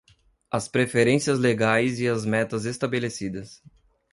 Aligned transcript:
as 0.49 0.67
preferências 0.67 1.37
legais 1.37 1.99
e 1.99 2.07
as 2.07 2.25
metas 2.25 2.65
estabelecidas 2.65 3.61